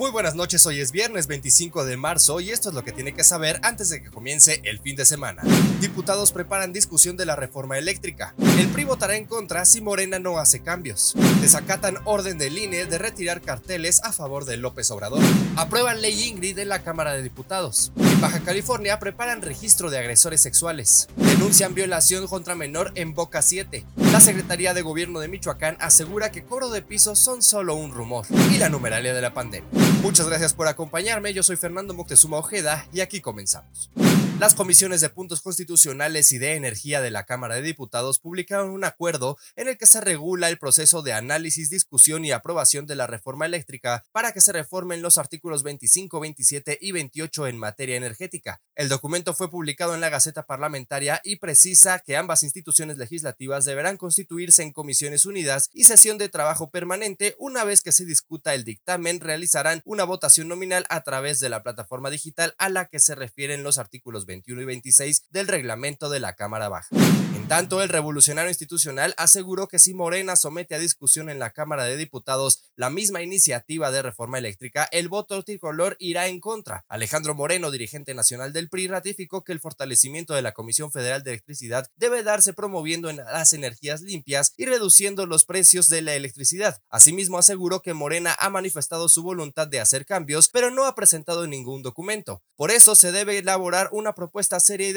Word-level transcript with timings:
Muy 0.00 0.10
buenas 0.10 0.34
noches, 0.34 0.64
hoy 0.64 0.80
es 0.80 0.92
viernes 0.92 1.26
25 1.26 1.84
de 1.84 1.98
marzo 1.98 2.40
y 2.40 2.48
esto 2.48 2.70
es 2.70 2.74
lo 2.74 2.82
que 2.82 2.90
tiene 2.90 3.12
que 3.12 3.22
saber 3.22 3.60
antes 3.62 3.90
de 3.90 4.02
que 4.02 4.08
comience 4.08 4.62
el 4.64 4.80
fin 4.80 4.96
de 4.96 5.04
semana. 5.04 5.42
Diputados 5.78 6.32
preparan 6.32 6.72
discusión 6.72 7.18
de 7.18 7.26
la 7.26 7.36
reforma 7.36 7.76
eléctrica. 7.76 8.32
El 8.58 8.68
PRI 8.68 8.84
votará 8.84 9.16
en 9.16 9.26
contra 9.26 9.66
si 9.66 9.82
Morena 9.82 10.18
no 10.18 10.38
hace 10.38 10.60
cambios. 10.60 11.12
Desacatan 11.42 11.98
orden 12.04 12.38
del 12.38 12.56
INE 12.56 12.86
de 12.86 12.96
retirar 12.96 13.42
carteles 13.42 14.02
a 14.02 14.10
favor 14.10 14.46
de 14.46 14.56
López 14.56 14.90
Obrador. 14.90 15.22
Aprueban 15.56 16.00
ley 16.00 16.28
Ingrid 16.28 16.58
en 16.58 16.70
la 16.70 16.82
Cámara 16.82 17.12
de 17.12 17.22
Diputados. 17.22 17.92
Baja 18.20 18.40
California 18.40 18.98
preparan 18.98 19.40
registro 19.40 19.88
de 19.88 19.98
agresores 19.98 20.42
sexuales. 20.42 21.08
Denuncian 21.16 21.74
violación 21.74 22.26
contra 22.26 22.54
menor 22.54 22.92
en 22.94 23.14
Boca 23.14 23.40
7. 23.40 23.86
La 24.12 24.20
Secretaría 24.20 24.74
de 24.74 24.82
Gobierno 24.82 25.20
de 25.20 25.28
Michoacán 25.28 25.78
asegura 25.80 26.30
que 26.30 26.44
cobro 26.44 26.68
de 26.68 26.82
pisos 26.82 27.18
son 27.18 27.42
solo 27.42 27.74
un 27.76 27.92
rumor. 27.92 28.26
Y 28.52 28.58
la 28.58 28.68
numeralia 28.68 29.14
de 29.14 29.22
la 29.22 29.32
pandemia. 29.32 29.70
Muchas 30.02 30.28
gracias 30.28 30.52
por 30.52 30.68
acompañarme, 30.68 31.32
yo 31.32 31.42
soy 31.42 31.56
Fernando 31.56 31.94
Moctezuma 31.94 32.36
Ojeda 32.36 32.86
y 32.92 33.00
aquí 33.00 33.22
comenzamos. 33.22 33.90
Las 34.40 34.54
comisiones 34.54 35.02
de 35.02 35.10
puntos 35.10 35.42
constitucionales 35.42 36.32
y 36.32 36.38
de 36.38 36.54
energía 36.54 37.02
de 37.02 37.10
la 37.10 37.26
Cámara 37.26 37.56
de 37.56 37.60
Diputados 37.60 38.20
publicaron 38.20 38.70
un 38.70 38.84
acuerdo 38.84 39.36
en 39.54 39.68
el 39.68 39.76
que 39.76 39.84
se 39.84 40.00
regula 40.00 40.48
el 40.48 40.56
proceso 40.56 41.02
de 41.02 41.12
análisis, 41.12 41.68
discusión 41.68 42.24
y 42.24 42.32
aprobación 42.32 42.86
de 42.86 42.94
la 42.94 43.06
reforma 43.06 43.44
eléctrica 43.44 44.02
para 44.12 44.32
que 44.32 44.40
se 44.40 44.54
reformen 44.54 45.02
los 45.02 45.18
artículos 45.18 45.62
25, 45.62 46.20
27 46.20 46.78
y 46.80 46.92
28 46.92 47.48
en 47.48 47.58
materia 47.58 47.96
energética. 47.96 48.62
El 48.74 48.88
documento 48.88 49.34
fue 49.34 49.50
publicado 49.50 49.94
en 49.94 50.00
la 50.00 50.08
Gaceta 50.08 50.46
Parlamentaria 50.46 51.20
y 51.22 51.36
precisa 51.36 51.98
que 51.98 52.16
ambas 52.16 52.42
instituciones 52.42 52.96
legislativas 52.96 53.66
deberán 53.66 53.98
constituirse 53.98 54.62
en 54.62 54.72
comisiones 54.72 55.26
unidas 55.26 55.68
y 55.74 55.84
sesión 55.84 56.16
de 56.16 56.30
trabajo 56.30 56.70
permanente 56.70 57.36
una 57.38 57.64
vez 57.64 57.82
que 57.82 57.92
se 57.92 58.06
discuta 58.06 58.54
el 58.54 58.64
dictamen 58.64 59.20
realizarán 59.20 59.82
una 59.84 60.04
votación 60.04 60.48
nominal 60.48 60.86
a 60.88 61.02
través 61.02 61.40
de 61.40 61.50
la 61.50 61.62
plataforma 61.62 62.08
digital 62.08 62.54
a 62.56 62.70
la 62.70 62.86
que 62.86 63.00
se 63.00 63.14
refieren 63.14 63.62
los 63.62 63.76
artículos 63.76 64.24
21 64.30 64.62
y 64.62 64.64
26 64.64 65.24
del 65.30 65.48
reglamento 65.48 66.08
de 66.08 66.20
la 66.20 66.34
Cámara 66.34 66.68
Baja. 66.68 66.88
Tanto, 67.50 67.82
el 67.82 67.88
revolucionario 67.88 68.48
institucional 68.48 69.12
aseguró 69.16 69.66
que 69.66 69.80
si 69.80 69.92
Morena 69.92 70.36
somete 70.36 70.76
a 70.76 70.78
discusión 70.78 71.28
en 71.28 71.40
la 71.40 71.50
Cámara 71.50 71.82
de 71.82 71.96
Diputados 71.96 72.62
la 72.76 72.90
misma 72.90 73.22
iniciativa 73.22 73.90
de 73.90 74.02
reforma 74.02 74.38
eléctrica, 74.38 74.88
el 74.92 75.08
voto 75.08 75.42
tricolor 75.42 75.96
irá 75.98 76.28
en 76.28 76.38
contra. 76.38 76.84
Alejandro 76.88 77.34
Moreno, 77.34 77.72
dirigente 77.72 78.14
nacional 78.14 78.52
del 78.52 78.68
PRI, 78.68 78.86
ratificó 78.86 79.42
que 79.42 79.50
el 79.50 79.58
fortalecimiento 79.58 80.34
de 80.34 80.42
la 80.42 80.52
Comisión 80.52 80.92
Federal 80.92 81.24
de 81.24 81.32
Electricidad 81.32 81.90
debe 81.96 82.22
darse 82.22 82.52
promoviendo 82.52 83.10
en 83.10 83.16
las 83.16 83.52
energías 83.52 84.02
limpias 84.02 84.54
y 84.56 84.66
reduciendo 84.66 85.26
los 85.26 85.44
precios 85.44 85.88
de 85.88 86.02
la 86.02 86.14
electricidad. 86.14 86.80
Asimismo, 86.88 87.36
aseguró 87.36 87.82
que 87.82 87.94
Morena 87.94 88.32
ha 88.38 88.48
manifestado 88.50 89.08
su 89.08 89.24
voluntad 89.24 89.66
de 89.66 89.80
hacer 89.80 90.06
cambios, 90.06 90.48
pero 90.50 90.70
no 90.70 90.86
ha 90.86 90.94
presentado 90.94 91.48
ningún 91.48 91.82
documento. 91.82 92.44
Por 92.54 92.70
eso 92.70 92.94
se 92.94 93.10
debe 93.10 93.38
elaborar 93.38 93.88
una 93.90 94.14
propuesta 94.14 94.60
seria 94.60 94.90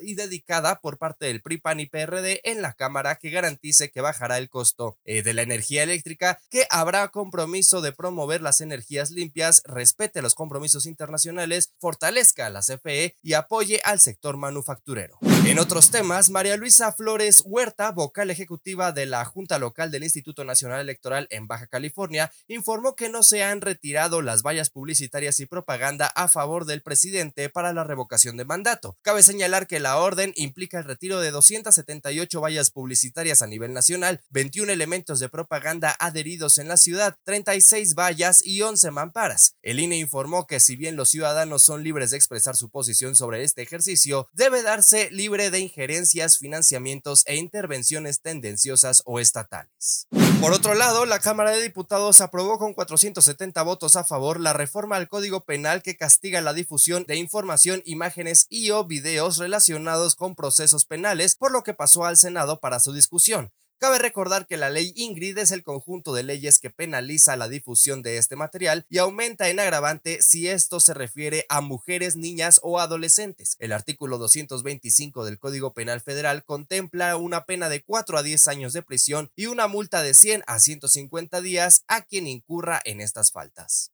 y 0.00 0.14
dedicada, 0.14 0.80
por 0.80 0.96
parte 0.96 1.26
del 1.26 1.42
PRI, 1.42 1.58
PAN 1.58 1.80
y 1.80 1.97
PRD 1.98 2.40
en 2.44 2.62
la 2.62 2.74
Cámara 2.74 3.16
que 3.16 3.30
garantice 3.30 3.90
que 3.90 4.00
bajará 4.00 4.38
el 4.38 4.48
costo 4.48 4.96
eh, 5.04 5.22
de 5.22 5.34
la 5.34 5.42
energía 5.42 5.82
eléctrica, 5.82 6.38
que 6.50 6.66
habrá 6.70 7.08
compromiso 7.08 7.80
de 7.80 7.92
promover 7.92 8.40
las 8.40 8.60
energías 8.60 9.10
limpias, 9.10 9.62
respete 9.64 10.22
los 10.22 10.34
compromisos 10.34 10.86
internacionales, 10.86 11.72
fortalezca 11.78 12.50
la 12.50 12.60
CFE 12.60 13.16
y 13.22 13.32
apoye 13.32 13.80
al 13.84 13.98
sector 13.98 14.36
manufacturero. 14.36 15.18
En 15.48 15.58
otros 15.58 15.90
temas, 15.90 16.28
María 16.28 16.58
Luisa 16.58 16.92
Flores 16.92 17.36
Huerta, 17.42 17.90
vocal 17.90 18.30
ejecutiva 18.30 18.92
de 18.92 19.06
la 19.06 19.24
Junta 19.24 19.58
Local 19.58 19.90
del 19.90 20.04
Instituto 20.04 20.44
Nacional 20.44 20.80
Electoral 20.80 21.26
en 21.30 21.46
Baja 21.46 21.66
California, 21.66 22.30
informó 22.48 22.94
que 22.94 23.08
no 23.08 23.22
se 23.22 23.42
han 23.42 23.62
retirado 23.62 24.20
las 24.20 24.42
vallas 24.42 24.68
publicitarias 24.68 25.40
y 25.40 25.46
propaganda 25.46 26.08
a 26.08 26.28
favor 26.28 26.66
del 26.66 26.82
presidente 26.82 27.48
para 27.48 27.72
la 27.72 27.82
revocación 27.82 28.36
de 28.36 28.44
mandato. 28.44 28.98
Cabe 29.00 29.22
señalar 29.22 29.66
que 29.66 29.80
la 29.80 29.96
orden 29.96 30.34
implica 30.36 30.76
el 30.76 30.84
retiro 30.84 31.18
de 31.18 31.30
278 31.30 32.42
vallas 32.42 32.70
publicitarias 32.70 33.40
a 33.40 33.46
nivel 33.46 33.72
nacional, 33.72 34.20
21 34.28 34.70
elementos 34.70 35.18
de 35.18 35.30
propaganda 35.30 35.96
adheridos 35.98 36.58
en 36.58 36.68
la 36.68 36.76
ciudad, 36.76 37.16
36 37.24 37.94
vallas 37.94 38.44
y 38.44 38.60
11 38.60 38.90
mamparas. 38.90 39.54
El 39.62 39.80
INE 39.80 39.96
informó 39.96 40.46
que 40.46 40.60
si 40.60 40.76
bien 40.76 40.96
los 40.96 41.08
ciudadanos 41.08 41.62
son 41.62 41.82
libres 41.82 42.10
de 42.10 42.18
expresar 42.18 42.54
su 42.54 42.68
posición 42.68 43.16
sobre 43.16 43.44
este 43.44 43.62
ejercicio, 43.62 44.28
debe 44.34 44.62
darse 44.62 45.10
libre 45.10 45.37
de 45.38 45.60
injerencias, 45.60 46.38
financiamientos 46.38 47.22
e 47.26 47.36
intervenciones 47.36 48.20
tendenciosas 48.20 49.02
o 49.06 49.20
estatales. 49.20 50.06
Por 50.40 50.52
otro 50.52 50.74
lado, 50.74 51.06
la 51.06 51.20
Cámara 51.20 51.52
de 51.52 51.62
Diputados 51.62 52.20
aprobó 52.20 52.58
con 52.58 52.74
470 52.74 53.62
votos 53.62 53.96
a 53.96 54.04
favor 54.04 54.40
la 54.40 54.52
reforma 54.52 54.96
al 54.96 55.08
Código 55.08 55.44
Penal 55.44 55.82
que 55.82 55.96
castiga 55.96 56.40
la 56.40 56.52
difusión 56.52 57.04
de 57.06 57.16
información, 57.16 57.82
imágenes 57.84 58.46
y 58.48 58.70
o 58.70 58.84
videos 58.84 59.38
relacionados 59.38 60.16
con 60.16 60.34
procesos 60.34 60.84
penales, 60.84 61.36
por 61.36 61.52
lo 61.52 61.62
que 61.62 61.74
pasó 61.74 62.04
al 62.04 62.16
Senado 62.16 62.60
para 62.60 62.80
su 62.80 62.92
discusión. 62.92 63.52
Cabe 63.80 64.00
recordar 64.00 64.48
que 64.48 64.56
la 64.56 64.70
ley 64.70 64.92
Ingrid 64.96 65.38
es 65.38 65.52
el 65.52 65.62
conjunto 65.62 66.12
de 66.12 66.24
leyes 66.24 66.58
que 66.58 66.68
penaliza 66.68 67.36
la 67.36 67.48
difusión 67.48 68.02
de 68.02 68.18
este 68.18 68.34
material 68.34 68.84
y 68.90 68.98
aumenta 68.98 69.50
en 69.50 69.60
agravante 69.60 70.20
si 70.20 70.48
esto 70.48 70.80
se 70.80 70.94
refiere 70.94 71.46
a 71.48 71.60
mujeres, 71.60 72.16
niñas 72.16 72.58
o 72.64 72.80
adolescentes. 72.80 73.54
El 73.60 73.70
artículo 73.72 74.18
225 74.18 75.24
del 75.24 75.38
Código 75.38 75.74
Penal 75.74 76.00
Federal 76.00 76.42
contempla 76.42 77.16
una 77.16 77.44
pena 77.44 77.68
de 77.68 77.84
4 77.84 78.18
a 78.18 78.24
10 78.24 78.48
años 78.48 78.72
de 78.72 78.82
prisión 78.82 79.30
y 79.36 79.46
una 79.46 79.68
multa 79.68 80.02
de 80.02 80.14
100 80.14 80.42
a 80.48 80.58
150 80.58 81.40
días 81.40 81.84
a 81.86 82.02
quien 82.02 82.26
incurra 82.26 82.80
en 82.84 83.00
estas 83.00 83.30
faltas. 83.30 83.92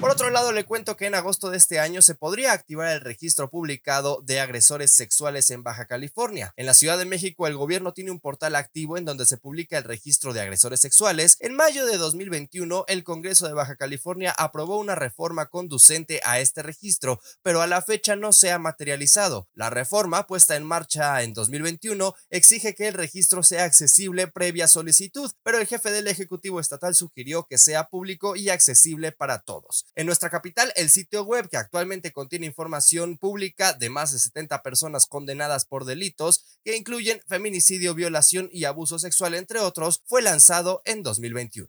Por 0.00 0.10
otro 0.10 0.30
lado, 0.30 0.52
le 0.52 0.64
cuento 0.64 0.96
que 0.96 1.06
en 1.06 1.16
agosto 1.16 1.50
de 1.50 1.56
este 1.56 1.80
año 1.80 2.02
se 2.02 2.14
podría 2.14 2.52
activar 2.52 2.92
el 2.92 3.00
registro 3.00 3.50
publicado 3.50 4.22
de 4.22 4.38
agresores 4.38 4.92
sexuales 4.92 5.50
en 5.50 5.64
Baja 5.64 5.86
California. 5.86 6.54
En 6.56 6.66
la 6.66 6.74
Ciudad 6.74 6.98
de 6.98 7.04
México, 7.04 7.48
el 7.48 7.56
gobierno 7.56 7.92
tiene 7.92 8.12
un 8.12 8.20
portal 8.20 8.54
activo 8.54 8.96
en 8.96 9.04
donde 9.04 9.26
se 9.26 9.38
publica 9.38 9.76
el 9.76 9.82
registro 9.82 10.32
de 10.32 10.40
agresores 10.40 10.78
sexuales. 10.78 11.36
En 11.40 11.56
mayo 11.56 11.84
de 11.84 11.96
2021, 11.96 12.84
el 12.86 13.02
Congreso 13.02 13.48
de 13.48 13.54
Baja 13.54 13.74
California 13.74 14.30
aprobó 14.30 14.78
una 14.78 14.94
reforma 14.94 15.46
conducente 15.46 16.20
a 16.24 16.38
este 16.38 16.62
registro, 16.62 17.20
pero 17.42 17.60
a 17.60 17.66
la 17.66 17.82
fecha 17.82 18.14
no 18.14 18.32
se 18.32 18.52
ha 18.52 18.60
materializado. 18.60 19.48
La 19.54 19.68
reforma, 19.68 20.28
puesta 20.28 20.54
en 20.54 20.62
marcha 20.62 21.24
en 21.24 21.34
2021, 21.34 22.14
exige 22.30 22.76
que 22.76 22.86
el 22.86 22.94
registro 22.94 23.42
sea 23.42 23.64
accesible 23.64 24.28
previa 24.28 24.68
solicitud, 24.68 25.32
pero 25.42 25.58
el 25.58 25.66
jefe 25.66 25.90
del 25.90 26.06
Ejecutivo 26.06 26.60
Estatal 26.60 26.94
sugirió 26.94 27.48
que 27.48 27.58
sea 27.58 27.88
público 27.88 28.36
y 28.36 28.50
accesible 28.50 29.10
para 29.10 29.40
todos. 29.40 29.87
En 29.94 30.06
nuestra 30.06 30.30
capital, 30.30 30.72
el 30.76 30.90
sitio 30.90 31.24
web, 31.24 31.48
que 31.48 31.56
actualmente 31.56 32.12
contiene 32.12 32.46
información 32.46 33.18
pública 33.18 33.72
de 33.72 33.90
más 33.90 34.12
de 34.12 34.18
70 34.18 34.62
personas 34.62 35.06
condenadas 35.06 35.64
por 35.64 35.84
delitos 35.84 36.58
que 36.64 36.76
incluyen 36.76 37.20
feminicidio, 37.26 37.94
violación 37.94 38.48
y 38.52 38.64
abuso 38.64 38.98
sexual, 38.98 39.34
entre 39.34 39.60
otros, 39.60 40.02
fue 40.06 40.22
lanzado 40.22 40.82
en 40.84 41.02
2021. 41.02 41.68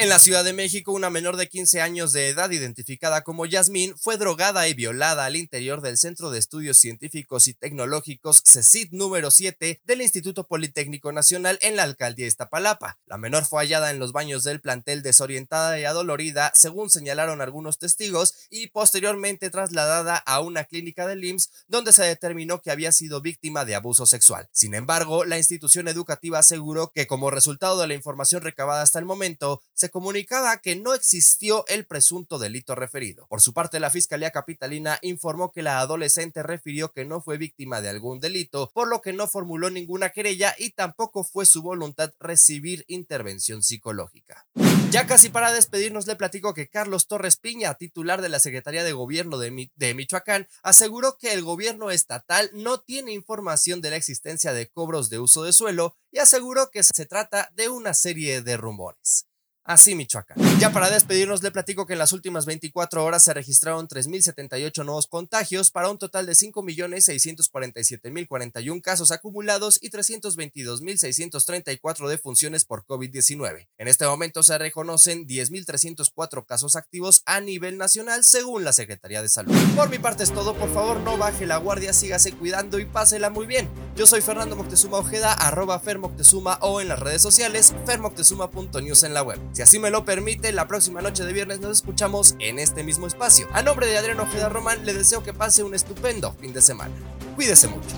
En 0.00 0.08
la 0.08 0.18
Ciudad 0.18 0.44
de 0.44 0.54
México, 0.54 0.92
una 0.92 1.10
menor 1.10 1.36
de 1.36 1.46
15 1.46 1.82
años 1.82 2.14
de 2.14 2.30
edad, 2.30 2.50
identificada 2.52 3.20
como 3.20 3.44
Yasmín, 3.44 3.94
fue 3.98 4.16
drogada 4.16 4.66
y 4.66 4.72
violada 4.72 5.26
al 5.26 5.36
interior 5.36 5.82
del 5.82 5.98
Centro 5.98 6.30
de 6.30 6.38
Estudios 6.38 6.78
Científicos 6.78 7.46
y 7.48 7.52
Tecnológicos 7.52 8.42
CECIT 8.46 8.92
número 8.92 9.30
7 9.30 9.82
del 9.84 10.00
Instituto 10.00 10.46
Politécnico 10.46 11.12
Nacional 11.12 11.58
en 11.60 11.76
la 11.76 11.82
alcaldía 11.82 12.24
de 12.24 12.28
Iztapalapa. 12.28 12.98
La 13.04 13.18
menor 13.18 13.44
fue 13.44 13.60
hallada 13.60 13.90
en 13.90 13.98
los 13.98 14.12
baños 14.12 14.42
del 14.42 14.62
plantel 14.62 15.02
desorientada 15.02 15.78
y 15.78 15.84
adolorida, 15.84 16.50
según 16.54 16.88
señalaron 16.88 17.42
algunos 17.42 17.78
testigos, 17.78 18.48
y 18.48 18.68
posteriormente 18.68 19.50
trasladada 19.50 20.16
a 20.16 20.40
una 20.40 20.64
clínica 20.64 21.06
del 21.06 21.22
IMSS 21.22 21.50
donde 21.68 21.92
se 21.92 22.04
determinó 22.04 22.62
que 22.62 22.70
había 22.70 22.92
sido 22.92 23.20
víctima 23.20 23.66
de 23.66 23.74
abuso 23.74 24.06
sexual. 24.06 24.48
Sin 24.50 24.72
embargo, 24.72 25.26
la 25.26 25.36
institución 25.36 25.88
educativa 25.88 26.38
aseguró 26.38 26.90
que 26.90 27.06
como 27.06 27.30
resultado 27.30 27.78
de 27.78 27.88
la 27.88 27.92
información 27.92 28.40
recabada 28.40 28.80
hasta 28.80 28.98
el 28.98 29.04
momento, 29.04 29.60
se 29.74 29.89
comunicaba 29.90 30.56
que 30.58 30.76
no 30.76 30.94
existió 30.94 31.64
el 31.68 31.84
presunto 31.86 32.38
delito 32.38 32.74
referido. 32.74 33.26
Por 33.28 33.40
su 33.40 33.52
parte, 33.52 33.80
la 33.80 33.90
Fiscalía 33.90 34.30
Capitalina 34.30 34.98
informó 35.02 35.52
que 35.52 35.62
la 35.62 35.80
adolescente 35.80 36.42
refirió 36.42 36.92
que 36.92 37.04
no 37.04 37.20
fue 37.20 37.38
víctima 37.38 37.80
de 37.80 37.88
algún 37.88 38.20
delito, 38.20 38.70
por 38.72 38.88
lo 38.88 39.00
que 39.00 39.12
no 39.12 39.26
formuló 39.26 39.70
ninguna 39.70 40.10
querella 40.10 40.54
y 40.58 40.70
tampoco 40.70 41.24
fue 41.24 41.46
su 41.46 41.62
voluntad 41.62 42.12
recibir 42.18 42.84
intervención 42.88 43.62
psicológica. 43.62 44.46
Ya 44.90 45.06
casi 45.06 45.28
para 45.28 45.52
despedirnos 45.52 46.08
le 46.08 46.16
platico 46.16 46.52
que 46.52 46.68
Carlos 46.68 47.06
Torres 47.06 47.36
Piña, 47.36 47.74
titular 47.74 48.22
de 48.22 48.28
la 48.28 48.40
Secretaría 48.40 48.82
de 48.82 48.92
Gobierno 48.92 49.38
de, 49.38 49.70
de, 49.76 49.94
Michoacán, 49.94 50.48
aseguró 50.64 51.16
que 51.16 51.32
el 51.32 51.44
gobierno 51.44 51.92
estatal 51.92 52.50
no 52.54 52.80
tiene 52.80 53.12
información 53.12 53.80
de 53.80 53.90
la 53.90 53.96
existencia 53.96 54.52
de 54.52 54.68
cobros 54.68 55.08
de 55.08 55.20
uso 55.20 55.44
de 55.44 55.52
suelo 55.52 55.94
y 56.10 56.18
aseguró 56.18 56.70
que 56.70 56.82
se 56.82 57.06
trata 57.06 57.50
de 57.54 57.68
una 57.68 57.94
serie 57.94 58.42
de 58.42 58.56
rumores. 58.56 59.29
Así 59.70 59.94
Michoacán. 59.94 60.36
Ya 60.58 60.72
para 60.72 60.90
despedirnos 60.90 61.44
le 61.44 61.52
platico 61.52 61.86
que 61.86 61.92
en 61.92 62.00
las 62.00 62.12
últimas 62.12 62.44
24 62.44 63.04
horas 63.04 63.22
se 63.22 63.32
registraron 63.32 63.86
3.078 63.86 64.84
nuevos 64.84 65.06
contagios 65.06 65.70
para 65.70 65.88
un 65.88 65.96
total 65.96 66.26
de 66.26 66.32
5.647.041 66.32 68.82
casos 68.82 69.12
acumulados 69.12 69.78
y 69.80 69.90
322.634 69.90 72.08
defunciones 72.08 72.64
por 72.64 72.84
COVID-19. 72.84 73.68
En 73.78 73.86
este 73.86 74.06
momento 74.06 74.42
se 74.42 74.58
reconocen 74.58 75.28
10.304 75.28 76.44
casos 76.44 76.74
activos 76.74 77.22
a 77.24 77.40
nivel 77.40 77.78
nacional 77.78 78.24
según 78.24 78.64
la 78.64 78.72
Secretaría 78.72 79.22
de 79.22 79.28
Salud. 79.28 79.54
Por 79.76 79.88
mi 79.88 80.00
parte 80.00 80.24
es 80.24 80.32
todo, 80.32 80.56
por 80.56 80.74
favor 80.74 80.98
no 80.98 81.16
baje 81.16 81.46
la 81.46 81.58
guardia, 81.58 81.92
sígase 81.92 82.32
cuidando 82.32 82.80
y 82.80 82.86
pásela 82.86 83.30
muy 83.30 83.46
bien. 83.46 83.68
Yo 83.96 84.06
soy 84.06 84.22
Fernando 84.22 84.56
Moctezuma 84.56 84.98
Ojeda, 84.98 85.32
arroba 85.32 85.78
Fermoctezuma 85.78 86.58
o 86.62 86.80
en 86.80 86.88
las 86.88 86.98
redes 86.98 87.20
sociales 87.20 87.74
fermoctezuma.news 87.86 89.02
en 89.02 89.14
la 89.14 89.22
web. 89.22 89.38
Si 89.52 89.62
así 89.62 89.78
me 89.78 89.90
lo 89.90 90.04
permite, 90.04 90.52
la 90.52 90.68
próxima 90.68 91.02
noche 91.02 91.24
de 91.24 91.32
viernes 91.32 91.60
nos 91.60 91.72
escuchamos 91.72 92.34
en 92.38 92.58
este 92.58 92.82
mismo 92.84 93.06
espacio. 93.06 93.48
A 93.52 93.62
nombre 93.62 93.86
de 93.86 93.98
Adrián 93.98 94.20
Ojeda 94.20 94.48
Román, 94.48 94.86
le 94.86 94.94
deseo 94.94 95.22
que 95.22 95.34
pase 95.34 95.64
un 95.64 95.74
estupendo 95.74 96.32
fin 96.40 96.52
de 96.52 96.62
semana. 96.62 96.94
Cuídese 97.36 97.68
mucho. 97.68 97.96